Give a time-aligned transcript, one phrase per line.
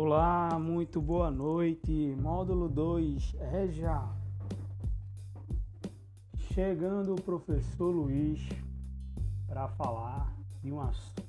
[0.00, 2.14] Olá, muito boa noite.
[2.20, 4.08] Módulo 2, é já.
[6.54, 8.48] Chegando o professor Luiz
[9.48, 10.32] para falar
[10.62, 10.78] de um,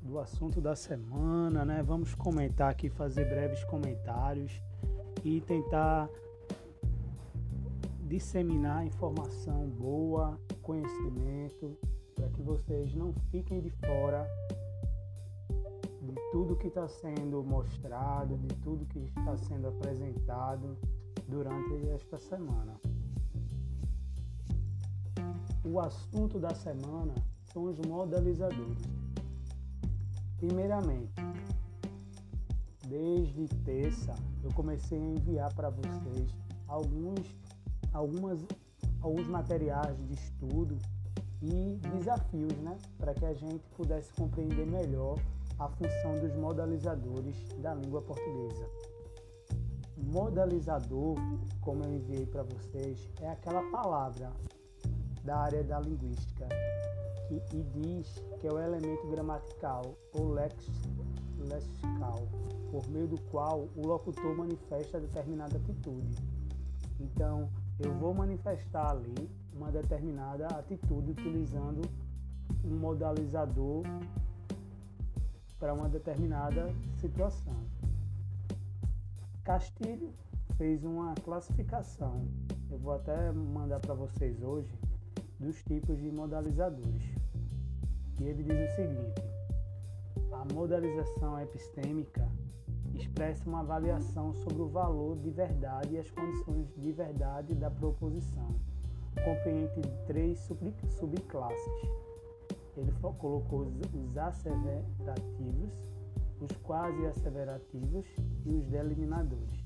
[0.00, 1.82] do assunto da semana, né?
[1.82, 4.58] Vamos comentar aqui, fazer breves comentários
[5.22, 6.08] e tentar
[8.00, 11.76] disseminar informação boa, conhecimento,
[12.14, 14.26] para que vocês não fiquem de fora
[16.34, 20.76] tudo que está sendo mostrado, de tudo que está sendo apresentado
[21.28, 22.74] durante esta semana.
[25.64, 27.14] O assunto da semana
[27.52, 28.82] são os modelizadores.
[30.36, 31.14] Primeiramente,
[32.88, 36.34] desde terça eu comecei a enviar para vocês
[36.66, 37.32] alguns,
[37.92, 38.44] algumas,
[39.00, 40.76] alguns materiais de estudo
[41.40, 45.16] e desafios, né, para que a gente pudesse compreender melhor
[45.58, 48.68] a função dos modalizadores da língua portuguesa.
[49.96, 51.16] Modalizador,
[51.60, 54.30] como eu enviei para vocês, é aquela palavra
[55.24, 56.46] da área da linguística
[57.28, 60.54] que e diz que é o elemento gramatical ou lex,
[61.38, 62.28] lexical,
[62.70, 66.16] por meio do qual o locutor manifesta determinada atitude.
[67.00, 71.82] Então, eu vou manifestar ali uma determinada atitude utilizando
[72.64, 73.82] um modalizador
[75.64, 77.56] para uma determinada situação.
[79.42, 80.12] Castilho
[80.58, 82.28] fez uma classificação,
[82.70, 84.70] eu vou até mandar para vocês hoje,
[85.40, 87.02] dos tipos de modalizadores.
[88.20, 89.22] E ele diz o seguinte:
[90.34, 92.28] a modalização epistêmica
[92.94, 98.54] expressa uma avaliação sobre o valor de verdade e as condições de verdade da proposição.
[99.24, 100.46] Compreende três
[100.90, 102.04] subclasses
[102.76, 105.70] ele colocou os asseverativos,
[106.40, 108.06] os quase asseverativos
[108.44, 109.64] e os deliminadores.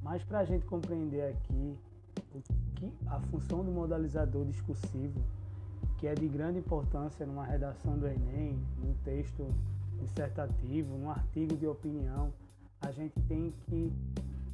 [0.00, 1.78] Mas para a gente compreender aqui
[2.34, 2.42] o
[2.74, 5.20] que, a função do modalizador discursivo,
[5.98, 9.46] que é de grande importância numa redação do Enem, num texto
[10.00, 12.32] dissertativo, num artigo de opinião,
[12.80, 13.92] a gente tem que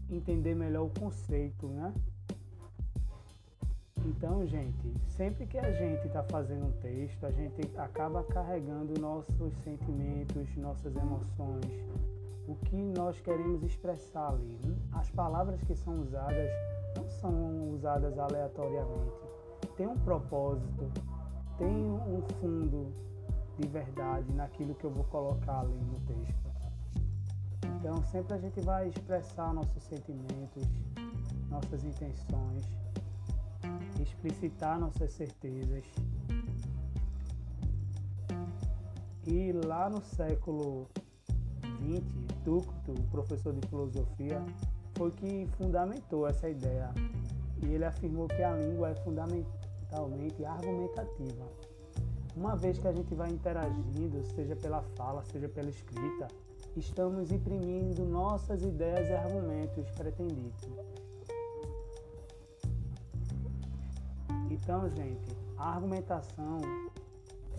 [0.09, 1.93] entender melhor o conceito, né?
[4.05, 9.55] Então, gente, sempre que a gente está fazendo um texto, a gente acaba carregando nossos
[9.63, 11.85] sentimentos, nossas emoções,
[12.49, 14.59] o que nós queremos expressar ali.
[14.93, 16.51] As palavras que são usadas
[16.97, 19.13] não são usadas aleatoriamente.
[19.77, 20.91] Tem um propósito,
[21.59, 22.93] tem um fundo
[23.59, 26.51] de verdade naquilo que eu vou colocar ali no texto.
[27.79, 30.67] Então, sempre a gente vai expressar nossos sentimentos,
[31.51, 32.81] nossas intenções
[34.03, 35.85] explicitar nossas certezas.
[39.27, 40.87] E lá no século
[41.63, 44.43] XX, Túcito, professor de filosofia,
[44.97, 46.91] foi que fundamentou essa ideia.
[47.63, 51.47] E ele afirmou que a língua é fundamentalmente argumentativa.
[52.37, 56.29] Uma vez que a gente vai interagindo, seja pela fala, seja pela escrita,
[56.77, 60.69] estamos imprimindo nossas ideias e argumentos pretendidos.
[64.63, 66.61] Então, gente, a argumentação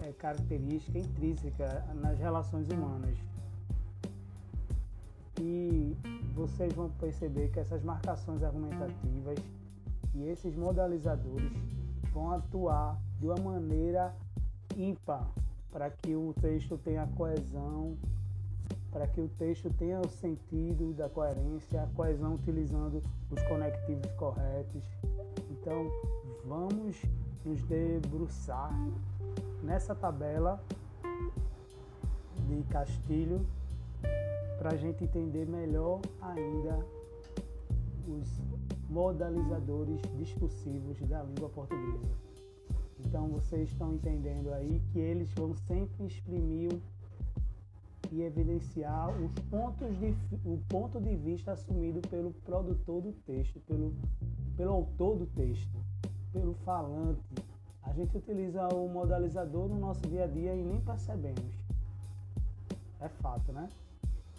[0.03, 3.17] é característica intrínseca nas relações humanas.
[5.39, 5.97] E
[6.33, 9.37] vocês vão perceber que essas marcações argumentativas
[10.13, 11.51] e esses modalizadores
[12.13, 14.13] vão atuar de uma maneira
[14.77, 15.27] ímpar
[15.71, 17.97] para que o texto tenha coesão,
[18.91, 24.83] para que o texto tenha o sentido da coerência, a coesão utilizando os conectivos corretos.
[25.49, 25.89] Então,
[26.51, 27.01] vamos
[27.45, 28.73] nos debruçar
[29.63, 30.61] nessa tabela
[32.45, 33.47] de Castilho
[34.57, 36.85] para a gente entender melhor ainda
[38.05, 38.27] os
[38.89, 42.17] modalizadores discursivos da língua portuguesa.
[42.99, 46.77] Então vocês estão entendendo aí que eles vão sempre exprimir
[48.11, 50.13] e evidenciar os pontos de,
[50.43, 53.95] o ponto de vista assumido pelo produtor do texto, pelo,
[54.57, 55.90] pelo autor do texto
[56.31, 57.21] pelo falante.
[57.83, 61.53] A gente utiliza o modalizador no nosso dia a dia e nem percebemos.
[62.99, 63.67] É fato, né?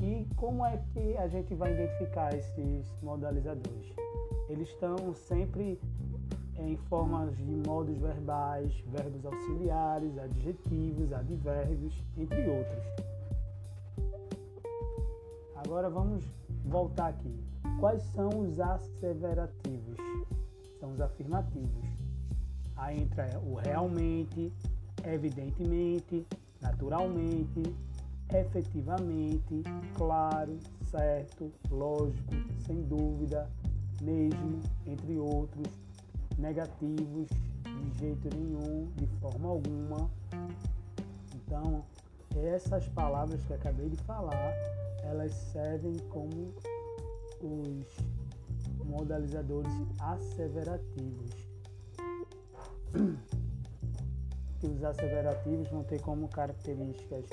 [0.00, 3.92] E como é que a gente vai identificar esses modalizadores?
[4.48, 5.80] Eles estão sempre
[6.58, 12.84] em formas de modos verbais, verbos auxiliares, adjetivos, advérbios, entre outros.
[15.56, 16.24] Agora vamos
[16.64, 17.34] voltar aqui.
[17.78, 20.11] Quais são os asseverativos?
[20.82, 21.84] São os afirmativos.
[22.76, 24.52] Aí entra o realmente,
[25.04, 26.26] evidentemente,
[26.60, 27.62] naturalmente,
[28.34, 29.62] efetivamente,
[29.94, 30.58] claro,
[30.90, 32.34] certo, lógico,
[32.66, 33.48] sem dúvida,
[34.00, 35.68] mesmo, entre outros,
[36.36, 37.28] negativos,
[37.62, 40.10] de jeito nenhum, de forma alguma.
[41.36, 41.84] Então,
[42.34, 44.52] essas palavras que acabei de falar,
[45.04, 46.52] elas servem como
[47.40, 47.86] os
[48.92, 51.30] modalizadores asseverativos.
[54.60, 57.24] Que os asseverativos vão ter como características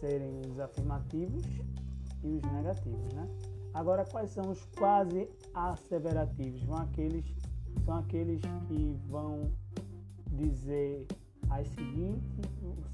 [0.00, 1.44] serem os afirmativos
[2.24, 3.28] e os negativos, né?
[3.72, 6.62] Agora, quais são os quase asseverativos?
[6.64, 7.24] Vão aqueles,
[7.84, 9.52] são aqueles que vão
[10.32, 11.06] dizer
[11.50, 12.40] as seguintes,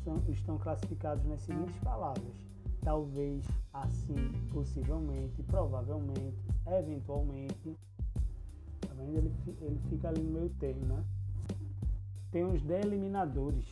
[0.05, 2.35] são, estão classificados nas seguintes palavras:
[2.83, 4.17] talvez, assim,
[4.53, 7.77] possivelmente, provavelmente, eventualmente.
[9.01, 9.17] Vendo?
[9.19, 11.05] Ele, ele fica ali no meio termo, né?
[12.31, 13.67] Tem os deliminadores,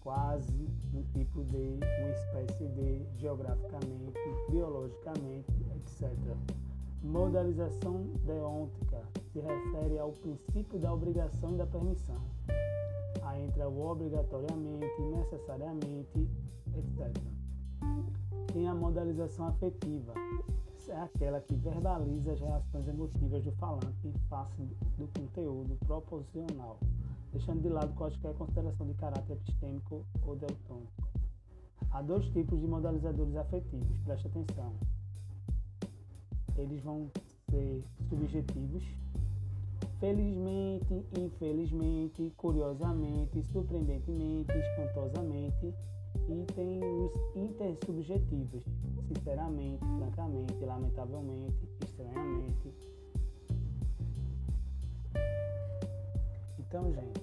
[0.00, 4.18] quase um tipo de, uma espécie de, geograficamente,
[4.50, 6.12] biologicamente, etc.
[7.02, 9.02] Modalização deôntica
[9.32, 12.20] se refere ao princípio da obrigação e da permissão.
[13.22, 16.28] Aí entra o obrigatoriamente, necessariamente,
[16.76, 17.12] etc.
[18.52, 20.14] Tem a modalização afetiva,
[20.88, 24.62] é aquela que verbaliza as reações emotivas do falante face
[24.96, 26.78] do conteúdo proporcional,
[27.32, 31.08] deixando de lado qualquer consideração de caráter epistêmico ou deutônico.
[31.90, 34.72] Há dois tipos de modalizadores afetivos, preste atenção.
[36.56, 37.10] Eles vão
[37.50, 38.84] ser subjetivos,
[39.98, 45.74] felizmente, infelizmente, curiosamente, surpreendentemente, espantosamente,
[46.28, 48.64] e tem os intersubjetivos,
[49.08, 52.74] sinceramente, francamente, lamentavelmente, estranhamente.
[56.58, 57.20] Então, gente,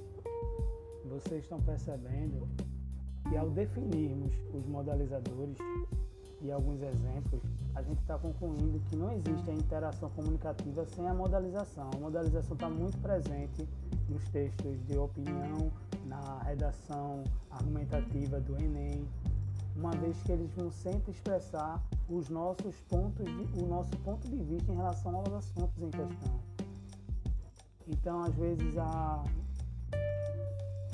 [1.06, 2.48] vocês estão percebendo
[3.30, 5.58] que ao definirmos os modalizadores
[6.42, 7.42] e alguns exemplos,
[7.76, 11.90] a gente está concluindo que não existe a interação comunicativa sem a modalização.
[11.96, 13.68] A modalização está muito presente
[14.08, 15.72] nos textos de opinião,
[16.06, 19.08] na redação argumentativa do Enem,
[19.76, 24.38] uma vez que eles vão sempre expressar os nossos pontos de, o nosso ponto de
[24.38, 26.40] vista em relação aos assuntos em questão.
[27.88, 29.24] Então, às vezes a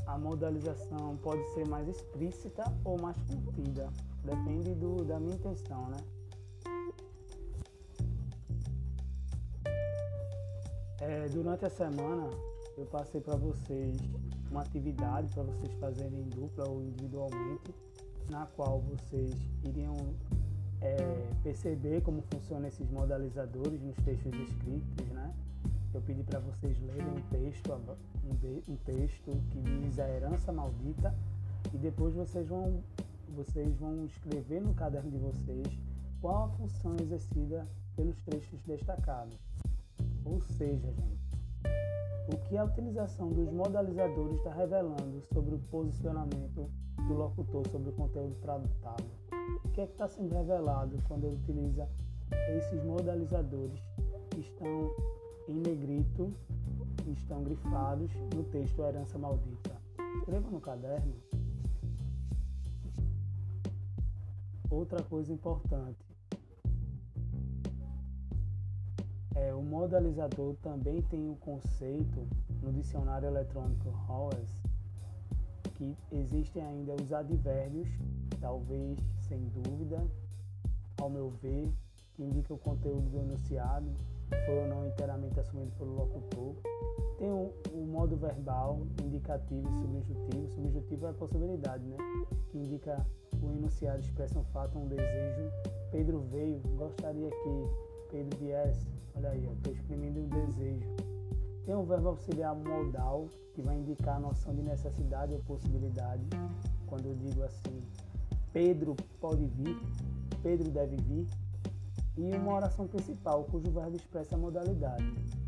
[0.07, 3.93] a modalização pode ser mais explícita ou mais contida,
[4.23, 5.97] depende do, da minha intenção, né?
[11.09, 12.29] É, durante a semana
[12.77, 13.97] eu passei para vocês
[14.51, 17.73] uma atividade para vocês fazerem em dupla ou individualmente,
[18.29, 19.33] na qual vocês
[19.65, 19.95] iriam
[20.79, 20.95] é,
[21.41, 25.33] perceber como funcionam esses modalizadores nos textos escritos, né?
[25.95, 31.11] Eu pedi para vocês lerem um texto, um, um texto que diz a herança maldita
[31.73, 32.83] e depois vocês vão,
[33.35, 35.67] vocês vão escrever no caderno de vocês
[36.21, 39.39] qual a função exercida pelos trechos destacados.
[40.29, 41.19] Ou seja, gente,
[42.31, 46.69] o que a utilização dos modalizadores está revelando sobre o posicionamento
[47.07, 49.03] do locutor sobre o conteúdo tratado.
[49.65, 51.89] O que é está sendo revelado quando ele utiliza
[52.55, 53.81] esses modalizadores
[54.29, 54.93] que estão
[55.47, 56.31] em negrito,
[56.97, 59.75] que estão grifados no texto Herança Maldita?
[60.19, 61.15] Escreva no caderno.
[64.69, 66.08] Outra coisa importante
[69.39, 72.27] É, o modalizador também tem o um conceito
[72.61, 74.49] no dicionário eletrônico Howes
[75.75, 77.87] que existem ainda os advérbios,
[78.41, 80.05] talvez, sem dúvida,
[80.99, 81.71] ao meu ver,
[82.13, 83.89] que indica o conteúdo do enunciado,
[84.45, 86.55] foi ou não inteiramente assumido pelo locutor.
[87.17, 90.49] Tem o, o modo verbal, indicativo e subjuntivo.
[90.49, 91.97] Subjuntivo é a possibilidade, né?
[92.51, 93.05] Que indica
[93.41, 95.49] o enunciado expressa um fato, um desejo.
[95.91, 100.95] Pedro veio, gostaria que Pedro viesse Olha aí, eu estou exprimindo um desejo.
[101.65, 106.23] Tem um verbo auxiliar modal, que vai indicar a noção de necessidade ou possibilidade.
[106.87, 107.83] Quando eu digo assim,
[108.53, 109.77] Pedro pode vir,
[110.41, 111.27] Pedro deve vir.
[112.17, 115.03] E uma oração principal, cujo verbo expressa a modalidade.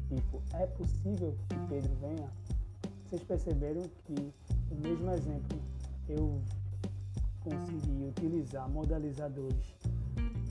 [0.09, 2.29] Tipo, é possível que Pedro venha?
[3.05, 4.33] Vocês perceberam que
[4.69, 5.57] o mesmo exemplo
[6.09, 6.41] eu
[7.41, 9.77] consegui utilizar modalizadores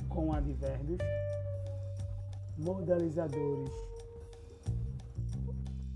[0.09, 0.99] com advérbios
[2.65, 3.71] modalizadores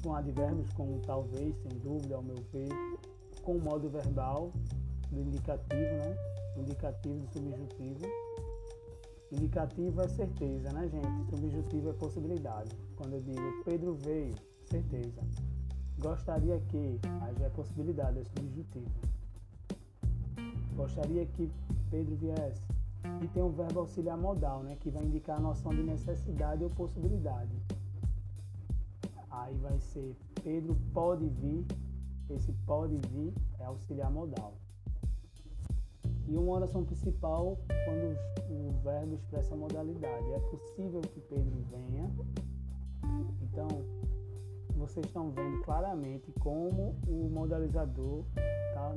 [0.02, 2.68] com advérbios como talvez, sem dúvida, ao meu ver,
[3.42, 4.52] com modo verbal
[5.10, 6.16] do indicativo, né?
[6.58, 8.06] Indicativo do subjuntivo.
[9.32, 11.30] Indicativo é certeza, né, gente?
[11.30, 12.76] Subjuntivo é possibilidade.
[12.96, 14.34] Quando eu digo Pedro veio,
[14.70, 15.22] certeza.
[15.98, 17.00] Gostaria que,
[17.38, 18.90] já é possibilidade, é subjuntivo.
[20.76, 21.50] Gostaria que
[21.90, 22.66] Pedro viesse,
[23.22, 26.70] E tem o verbo auxiliar modal, né, que vai indicar a noção de necessidade ou
[26.70, 27.52] possibilidade.
[29.30, 31.66] Aí vai ser Pedro pode vir,
[32.30, 34.54] esse pode vir é auxiliar modal.
[36.26, 38.16] E uma oração principal quando
[38.50, 40.32] o verbo expressa a modalidade.
[40.32, 42.10] É possível que Pedro venha.
[43.42, 43.68] Então,
[44.76, 48.94] vocês estão vendo claramente como o modalizador está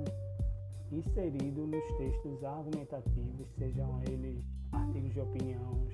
[0.91, 5.87] inserido nos textos argumentativos, sejam eles artigos de opinião,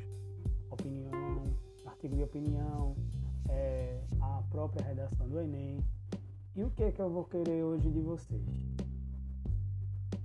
[0.70, 2.96] opinião, artigo de opinião,
[3.50, 5.80] é, a própria redação do Enem.
[6.56, 8.42] E o que é que eu vou querer hoje de vocês?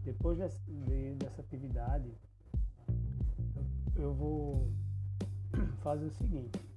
[0.04, 2.10] Depois dessa, de, dessa atividade,
[3.56, 4.68] eu, eu vou
[5.82, 6.67] fazer o seguinte.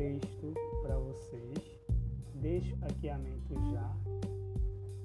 [0.00, 1.58] Texto para vocês.
[2.36, 3.94] Deixo aqui a mente já.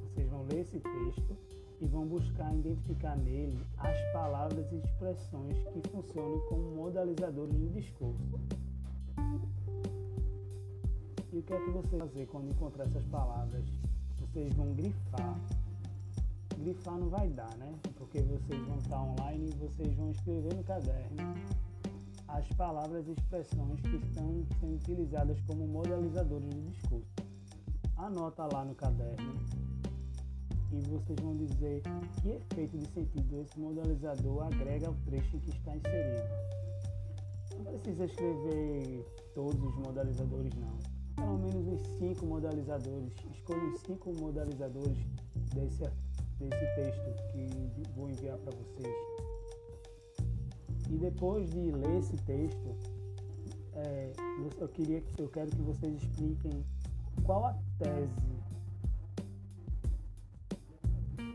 [0.03, 1.37] Vocês vão ler esse texto
[1.81, 8.39] e vão buscar identificar nele as palavras e expressões que funcionam como modalizadores de discurso.
[11.33, 13.65] E o que é que vocês vão fazer quando encontrar essas palavras?
[14.21, 15.37] Vocês vão grifar.
[16.57, 17.75] Grifar não vai dar, né?
[17.97, 21.35] Porque vocês vão estar online e vocês vão escrever no caderno
[22.27, 27.07] as palavras e expressões que estão sendo utilizadas como modalizadores de discurso.
[27.97, 29.39] Anota lá no caderno
[30.71, 31.81] e vocês vão dizer
[32.21, 36.27] que efeito de sentido esse modalizador agrega ao trecho que está inserido.
[37.55, 40.77] Não precisa escrever todos os modalizadores não.
[41.15, 43.13] Pelo menos os cinco modalizadores.
[43.31, 44.97] Escolha os cinco modalizadores
[45.53, 45.83] desse,
[46.39, 49.14] desse texto que vou enviar para vocês.
[50.89, 52.75] E depois de ler esse texto,
[53.73, 54.13] é,
[54.59, 56.63] eu, queria, eu quero que vocês expliquem
[57.23, 58.35] qual a tese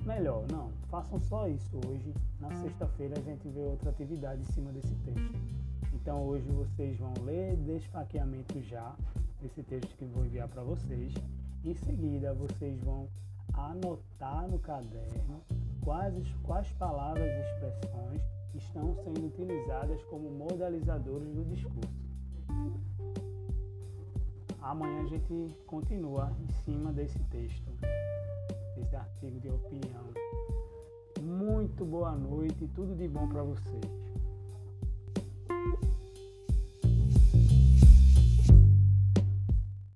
[0.06, 0.44] melhor.
[0.50, 2.14] Não, façam só isso hoje.
[2.40, 5.38] Na sexta-feira a gente vê outra atividade em cima desse texto.
[5.94, 8.94] Então hoje vocês vão ler desfaqueamento já,
[9.44, 11.12] esse texto que vou enviar para vocês.
[11.64, 13.08] Em seguida vocês vão
[13.52, 15.42] anotar no caderno
[15.82, 22.10] quais, quais palavras e expressões estão sendo utilizadas como modalizadores do discurso.
[24.60, 27.70] Amanhã a gente continua em cima desse texto
[28.76, 30.04] esse artigo de opinião.
[31.22, 34.09] Muito boa noite e tudo de bom para vocês.